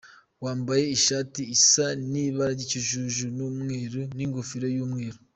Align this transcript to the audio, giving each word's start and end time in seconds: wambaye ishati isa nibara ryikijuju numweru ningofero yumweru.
wambaye 0.43 0.83
ishati 0.97 1.41
isa 1.55 1.85
nibara 2.11 2.51
ryikijuju 2.57 3.25
numweru 3.37 4.01
ningofero 4.17 4.67
yumweru. 4.75 5.17